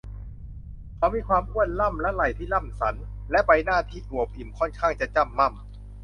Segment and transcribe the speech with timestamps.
[0.97, 2.95] เขามีความอ้วนล่ำและไหล่ที่ล่ำสัน
[3.31, 5.61] และใบหน้าที่อวบอิ่มค่อนข้างจะจ้ำม่ำ